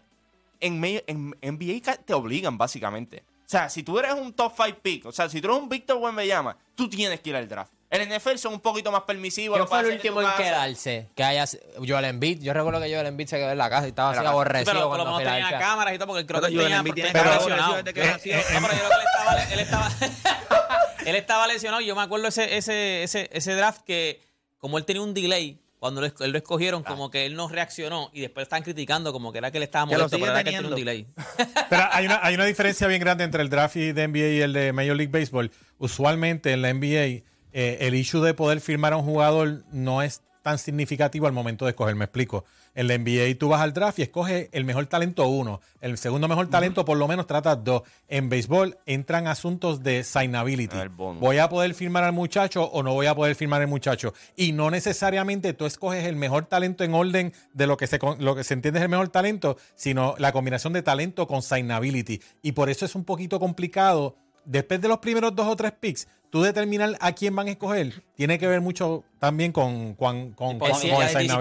[0.61, 3.24] en, medio- en NBA te obligan, básicamente.
[3.54, 5.68] O sea, si tú eres un top 5 pick, o sea, si tú eres un
[5.68, 7.72] Víctor Wembanyama, tú tienes que ir al draft.
[7.88, 9.54] El NFL son un poquito más permisivos.
[9.56, 10.42] ¿Quién lo fue el último en casa.
[10.42, 11.08] quedarse?
[11.14, 11.44] Que haya
[11.78, 12.42] Joel Embiid.
[12.42, 14.88] Yo recuerdo que Joel Embiid se quedó en la casa y estaba así aborrecido pero
[14.88, 16.94] por lo cuando menos tenía cámaras y todo, porque creo Pero que Joel tenía, Embiid
[16.94, 17.74] tiene estaba que lesionado.
[17.76, 18.36] desde que nació.
[18.36, 19.90] No, pero yo creo que él estaba, él estaba,
[21.06, 21.80] él estaba lesionado.
[21.82, 24.20] y Yo me acuerdo ese, ese, ese, ese draft que,
[24.58, 28.23] como él tenía un delay, cuando lo, lo escogieron, como que él no reaccionó y
[28.23, 31.07] después estaban criticando como que era que él estaba molesto, pero era que un delay.
[31.68, 34.55] Pero hay una, hay una diferencia bien grande entre el draft de NBA y el
[34.55, 35.51] de Major League Baseball.
[35.77, 40.23] Usualmente en la NBA eh, el issue de poder firmar a un jugador no es
[40.42, 41.94] tan significativo al momento de escoger.
[41.97, 42.47] Me explico.
[42.74, 45.60] En la NBA tú vas al draft y escoges el mejor talento uno.
[45.80, 47.82] El segundo mejor talento por lo menos tratas dos.
[48.08, 50.76] En béisbol entran asuntos de signability.
[51.20, 54.14] ¿Voy a poder firmar al muchacho o no voy a poder firmar al muchacho?
[54.37, 58.34] Y no necesariamente tú escoges el mejor talento en orden de lo que se, lo
[58.34, 62.20] que se entiende es el mejor talento, sino la combinación de talento con signability.
[62.42, 64.16] Y por eso es un poquito complicado.
[64.44, 68.02] Después de los primeros dos o tres picks, tú determinar a quién van a escoger
[68.16, 70.90] tiene que ver mucho también con, con, con, con- Sí,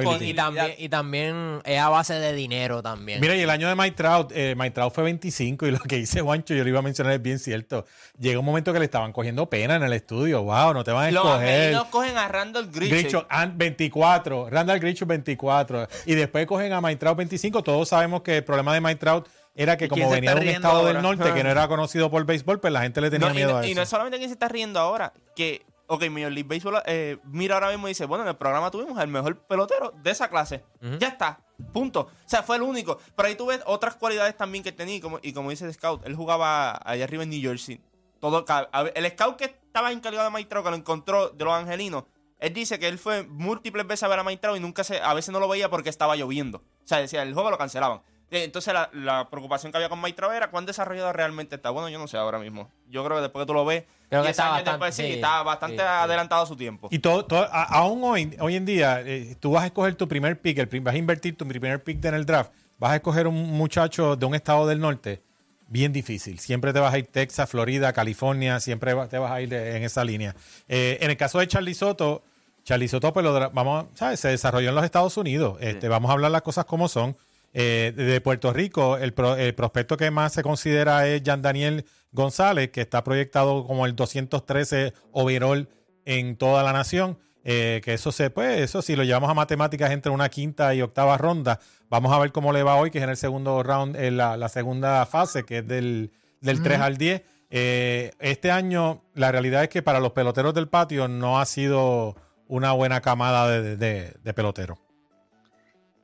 [0.04, 0.24] con.
[0.24, 3.20] Y también, y también es a base de dinero también.
[3.20, 5.98] Mira, y el año de Mike Trout, eh, Mike Trout fue 25 y lo que
[5.98, 7.86] dice Juancho, yo lo iba a mencionar, es bien cierto.
[8.20, 10.44] Llega un momento que le estaban cogiendo pena en el estudio.
[10.44, 11.50] Wow, no te van a Los escoger.
[11.50, 12.98] angelinos cogen a Randall Grichuk.
[13.00, 15.88] Grichuk, and 24, Randall Grichuk 24.
[16.06, 17.64] Y después cogen a Mike Trout 25.
[17.64, 20.48] Todos sabemos que el problema de Mike Trout era que ¿Y como venía de un
[20.48, 20.94] estado ahora?
[20.94, 23.38] del norte que no era conocido por béisbol, pues la gente le tenía No, y,
[23.38, 23.76] miedo no, a y eso.
[23.76, 27.56] no es solamente quien se está riendo ahora, que, ok, Major League Baseball, eh, mira
[27.56, 30.64] ahora mismo y dice, bueno, en el programa tuvimos el mejor pelotero de esa clase.
[31.00, 31.40] Ya está,
[31.72, 32.02] punto.
[32.02, 32.98] O sea, fue el único.
[33.16, 35.74] Pero ahí tú ves otras cualidades también que tenía, y como, y como dice el
[35.74, 37.80] scout, él jugaba allá arriba en New Jersey.
[38.20, 38.46] Todo,
[38.96, 42.06] el scout que estaba encargado de Trout, que lo encontró de los angelinos,
[42.40, 45.14] él dice que él fue múltiples veces a ver a Trout y nunca se, a
[45.14, 46.60] veces no lo veía porque estaba lloviendo.
[46.60, 48.02] O sea, decía, el juego lo cancelaban.
[48.32, 51.70] Eh, Entonces la, la preocupación que había con Trout era cuán desarrollado realmente está.
[51.70, 52.70] Bueno, yo no sé ahora mismo.
[52.90, 54.96] Yo creo que después que tú lo ves, Creo que 10 está años bastante- después,
[54.96, 56.88] sí, sí, está bastante sí, adelantado a su tiempo.
[56.92, 60.08] Y todo, todo- a- aún hoy, hoy en día, eh, tú vas a escoger tu
[60.08, 62.96] primer pick, el, prim- vas a invertir tu primer pick en el draft, vas a
[62.96, 65.22] escoger un muchacho de un estado del norte,
[65.68, 66.40] bien difícil.
[66.40, 69.78] Siempre te vas a ir Texas, Florida, California, siempre va- te vas a ir de-
[69.78, 70.36] en esa línea.
[70.68, 72.24] Eh, en el caso de Charlie Soto,
[72.64, 74.20] Charlie Soto, pues lo vamos, ¿sabes?
[74.20, 75.58] Se desarrolló en los Estados Unidos.
[75.60, 77.16] Este, Vamos a hablar las cosas como son.
[77.54, 81.86] Eh, de Puerto Rico, el, pro- el prospecto que más se considera es Jan Daniel
[82.12, 85.70] González, que está proyectado como el 213 overall
[86.06, 87.20] en toda la nación.
[87.46, 90.82] Eh, que eso se puede, eso si lo llevamos a matemáticas entre una quinta y
[90.82, 93.98] octava ronda, vamos a ver cómo le va hoy, que es en el segundo round,
[93.98, 97.22] en la, la segunda fase, que es del, del 3 al 10.
[97.50, 102.16] Eh, este año, la realidad es que para los peloteros del patio no ha sido
[102.48, 104.78] una buena camada de, de- de peloteros.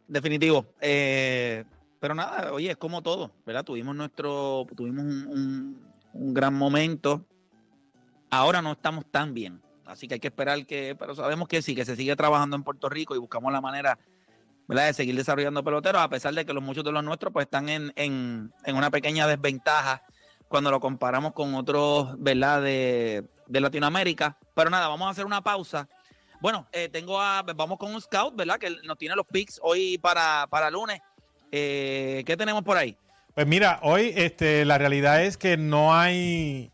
[0.09, 0.65] Definitivo.
[0.81, 1.63] Eh,
[1.99, 3.63] pero nada, oye, es como todo, ¿verdad?
[3.63, 7.25] Tuvimos nuestro, tuvimos un, un- un gran momento.
[8.31, 9.61] Ahora no estamos tan bien.
[9.85, 12.63] Así que hay que esperar que, pero sabemos que sí, que se sigue trabajando en
[12.63, 13.97] Puerto Rico y buscamos la manera,
[14.67, 17.45] ¿verdad?, de seguir desarrollando peloteros, a pesar de que los muchos de los nuestros pues
[17.45, 20.03] están en, en, en una pequeña desventaja
[20.47, 24.37] cuando lo comparamos con otros, ¿verdad?, de, de Latinoamérica.
[24.55, 25.87] Pero nada, vamos a hacer una pausa.
[26.41, 28.57] Bueno, eh, tengo a, vamos con un scout, ¿verdad?
[28.57, 31.01] Que nos tiene los picks hoy para, para lunes.
[31.51, 32.95] Eh, ¿Qué tenemos por ahí?
[33.35, 36.71] Pues mira, hoy este, la realidad es que no hay,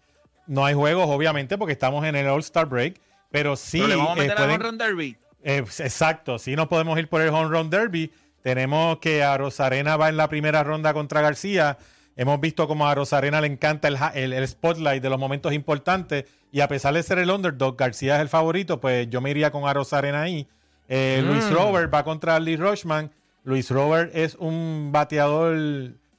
[0.48, 3.00] no hay juegos, obviamente, porque estamos en el All-Star Break,
[3.32, 3.78] pero sí.
[3.80, 5.18] Pero le vamos a eh, meter pueden- a Home Run Derby.
[5.44, 8.12] Eh, exacto, sí nos podemos ir por el Home Run Derby.
[8.42, 11.78] Tenemos que a Rosarena va en la primera ronda contra García.
[12.18, 15.54] Hemos visto como a Rosarena le encanta el, ja- el- el spotlight de los momentos
[15.54, 16.26] importantes.
[16.52, 19.52] Y a pesar de ser el underdog, García es el favorito, pues yo me iría
[19.52, 20.48] con a Rosarena ahí.
[20.88, 23.12] Eh, Luis Robert va contra Lee Rochman.
[23.44, 25.58] Luis Robert es un bateador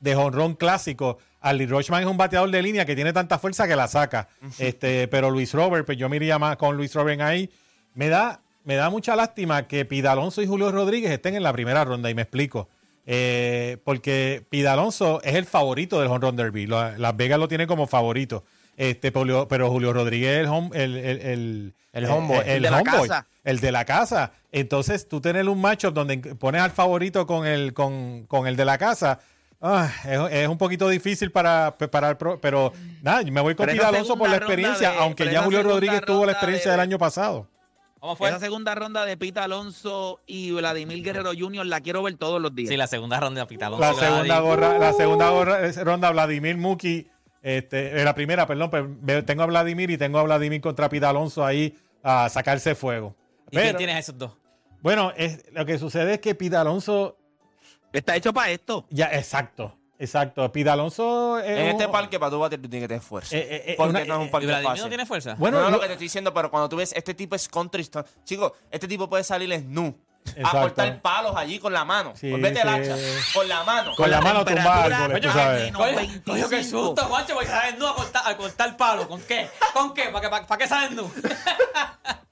[0.01, 1.19] de jonrón clásico.
[1.41, 4.29] Ali Rochman es un bateador de línea que tiene tanta fuerza que la saca.
[4.59, 7.49] este, pero Luis Robert, pues yo me iría más con Luis Robert ahí.
[7.95, 11.85] Me da, me da mucha lástima que Pidalonso y Julio Rodríguez estén en la primera
[11.85, 12.69] ronda, y me explico.
[13.07, 16.67] Eh, porque Pidalonso es el favorito del Home Run Derby.
[16.67, 18.45] Las Vegas lo tiene como favorito.
[18.77, 22.41] Este, pero, pero Julio Rodríguez es el, home- el, el, el, El homeboy.
[22.45, 23.27] el El de la homeboy, casa.
[23.45, 24.33] el de la casa.
[24.53, 28.65] Entonces, tú tener un matchup donde pones al favorito con el, con, con el de
[28.67, 29.21] la casa.
[29.63, 33.65] ah, es, es un poquito difícil para, para el pro- pero nada, me voy con
[33.67, 36.77] Pero esa Pidalonso por la experiencia, de- aunque ya Julio Rodríguez tuvo la experiencia de-
[36.77, 37.49] del año pasado.
[38.07, 38.29] ¿Cómo fue?
[38.29, 41.67] Esa segunda ronda de Pita Alonso y Vladimir Guerrero Jr.
[41.67, 42.69] la quiero ver todos los días.
[42.69, 43.81] Sí, la segunda ronda de Pitalón.
[43.81, 47.09] La segunda gorra, la segunda gorra- ronda Vladimir Muki,
[47.43, 51.45] este, eh, la primera, perdón, veo- tengo a Vladimir y tengo a Vladimir contra Pidalonso
[51.45, 53.17] ahí a sacarse fuego.
[53.49, 54.37] ¿Y quién Pero, tienes esos dos?
[54.83, 57.17] bueno, es, lo que sucede es que Pidalonso,
[57.93, 58.87] Está hecho para esto.
[58.89, 62.89] ya, exacto, exacto, Pidalonso es En un- este parque, para tu bater, tú tienes que
[62.89, 63.37] tener fuerza.
[63.37, 64.83] Eh, eh, eh, porque una- no es un eh, parque ¿Y Vladimir fácil.
[64.85, 65.35] no tiene fuerza?
[65.39, 67.49] Bueno, no, lo- lo que te estoy diciendo, pero cuando tú ves, este tipo es
[67.49, 68.05] country star.
[68.25, 69.97] Chicos, este tipo puede salir nu.
[70.35, 70.59] Exacto.
[70.59, 72.13] A cortar palos allí con la mano.
[72.17, 72.91] Sí, Pues vete el sí.
[72.91, 72.97] hacha.
[73.33, 73.95] Con la mano.
[73.95, 75.73] Con la mano tumba temperatura árboles, tú a sabes.
[75.73, 76.31] Coño, 25.
[76.33, 79.07] coño, qué susto, Juancho, porque salen nu a cortar, a cortar palo.
[79.07, 79.49] ¿Con qué?
[79.73, 80.07] ¿Con qué?
[80.07, 81.09] ¿Para qué, para, para qué salen nu?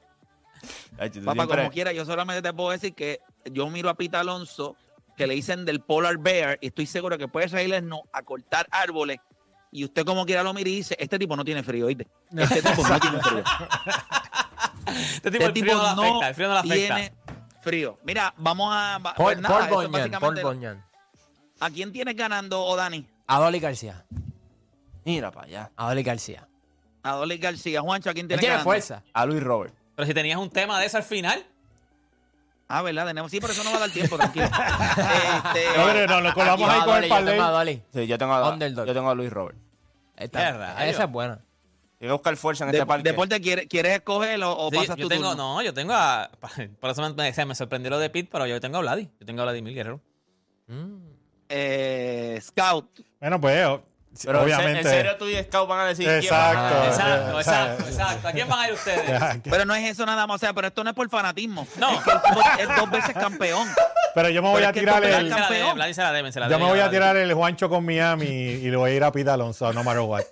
[0.99, 3.95] Ay, tú Papá, siempre- como quiera, yo solamente te puedo decir que yo miro a
[3.95, 4.77] Pita Alonso,
[5.17, 8.67] que le dicen del Polar Bear, y estoy seguro que puede salir no a cortar
[8.71, 9.19] árboles.
[9.71, 12.07] Y usted como quiera lo mira y dice, este tipo no tiene frío, ¿oíste?
[12.37, 13.45] Este tipo no tiene frío.
[14.87, 17.13] Este tipo, Este frío no afecta, el frío no tiene
[17.63, 17.99] frío.
[18.05, 19.01] Mira, vamos a...
[19.03, 20.83] Paul, pues nada, Paul Boñan, básicamente.
[21.61, 23.07] ¿A quién tienes ganando, o Dani?
[23.27, 24.05] A Dolly García.
[25.05, 25.73] Mira para allá.
[25.77, 26.49] A Dolly García.
[27.03, 27.81] A Dolly García.
[27.81, 28.71] Juancho, ¿a quién tienes tiene ganando?
[28.71, 29.03] fuerza.
[29.13, 29.75] A Luis Robert.
[29.97, 31.45] Pero si tenías un tema de eso al final.
[32.79, 33.07] Ah, ¿verdad?
[33.07, 33.31] Tenemos...
[33.31, 34.47] Sí, pero eso no va a dar tiempo, tranquilo.
[35.47, 37.51] Este, No, pero no, lo colamos ahí Yo a con Dolly, el yo tengo a.
[37.51, 37.83] Dolly.
[37.93, 38.87] Sí, yo tengo a, Underdog.
[38.87, 39.59] yo tengo a Luis Robert.
[40.17, 41.41] Esta- esa es buena.
[42.01, 43.09] Hay que buscar fuerza en de- este parque.
[43.09, 45.55] Deporte, ¿quieres, ¿quieres escogerlo o Sí, pasas yo tu tengo, turno?
[45.55, 46.29] no, yo tengo a.
[46.81, 49.09] Por eso me, me- me sorprendió lo de Pete, pero yo tengo a Vladi.
[49.21, 50.01] Yo tengo a Vladimir Guerrero.
[51.49, 53.01] Eh, Scout.
[53.21, 53.83] Bueno, pues, o-
[54.23, 54.81] Pero obviamente.
[54.81, 56.87] en serio tú y Scout van a decir quién va a Exacto.
[56.87, 58.29] Exacto, eh, exacto, exacto.
[58.29, 59.21] ¿A quién van a ir ustedes?
[59.43, 61.67] Pero no es eso nada más, o sea, pero esto no es por fanatismo.
[61.79, 61.93] No.
[61.93, 63.69] Es que dos veces campeón.
[64.15, 65.29] Pero yo me voy Pero a tirar el.
[66.49, 69.11] Yo me voy a tirar el Juancho con Miami y le voy a ir a
[69.11, 70.23] Pete Alonso, no matter what.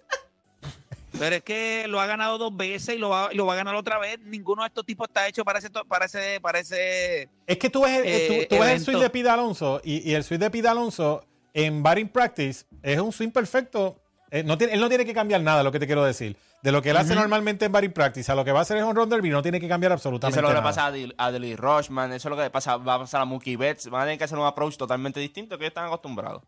[1.18, 3.74] Pero es que lo ha ganado dos veces y lo va, lo va a ganar
[3.74, 4.18] otra vez.
[4.20, 7.82] Ninguno de estos tipos está hecho para ese, para ese, para ese- Es que tú
[7.82, 10.38] ves el, Eh, tú, tú ves el swing de Pete Alonso y, y el swing
[10.38, 13.98] de Pete Alonso en batting practice es un swing perfecto.
[14.30, 16.36] Eh, no tiene, él no tiene que cambiar nada, lo que te quiero decir.
[16.62, 18.76] De lo que él hace normalmente en batting practice a lo que va a hacer
[18.76, 20.92] en home run derby no tiene que cambiar absolutamente Eso es lo que le nada.
[20.92, 23.24] pasa a, a Dilly Rushman, eso es lo que le pasa, va a pasar a
[23.24, 23.88] Mookie Betts.
[23.90, 26.42] Van a tener que hacer un approach totalmente distinto que ellos están acostumbrados.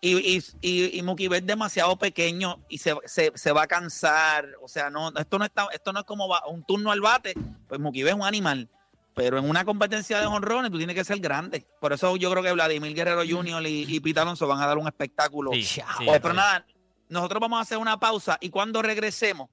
[0.00, 3.66] Y, y, y, y Mookie Betts es demasiado pequeño y se, se, se va a
[3.68, 4.48] cansar.
[4.60, 7.34] O sea, no, esto no está, esto no es como va- un turno al bate.
[7.68, 8.68] Pues Mookie Betts es un animal.
[9.14, 11.66] Pero en una competencia de honrones tú tienes que ser grande.
[11.80, 13.66] Por eso yo creo que Vladimir Guerrero Jr.
[13.66, 15.52] y, y Pete Alonso van a dar un espectáculo.
[15.52, 16.36] Sí, sí, pero sí.
[16.36, 16.66] nada,
[17.08, 19.50] nosotros vamos a hacer una pausa y cuando regresemos,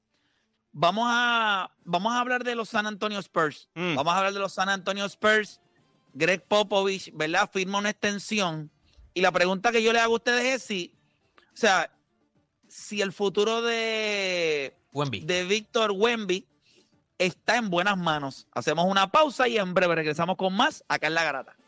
[0.72, 3.68] vamos a, vamos a hablar de los San Antonio Spurs.
[3.76, 3.96] Mm.
[3.96, 5.60] Vamos a hablar de los San Antonio Spurs.
[6.14, 7.50] Greg Popovich, ¿verdad?
[7.52, 8.72] Firma una extensión.
[9.14, 10.94] Y la pregunta que yo le hago a ustedes es si,
[11.54, 11.92] o sea,
[12.68, 15.22] si el futuro de, Wemby.
[15.22, 16.48] de Víctor Wemby
[17.20, 18.48] está en buenas manos.
[18.52, 21.59] Hacemos una pausa y en breve regresamos con más acá en La Garata.